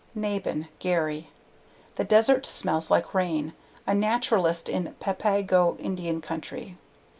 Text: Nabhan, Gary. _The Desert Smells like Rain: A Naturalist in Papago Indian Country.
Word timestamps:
Nabhan, 0.17 0.67
Gary. 0.79 1.29
_The 1.95 2.07
Desert 2.07 2.47
Smells 2.47 2.89
like 2.89 3.13
Rain: 3.13 3.53
A 3.85 3.93
Naturalist 3.93 4.67
in 4.67 4.95
Papago 4.99 5.77
Indian 5.79 6.21
Country. 6.21 6.75